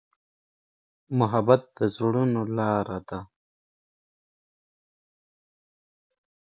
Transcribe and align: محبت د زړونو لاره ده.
محبت 1.17 1.61
د 1.77 1.79
زړونو 1.95 2.41
لاره 2.57 2.99
ده. 3.09 3.19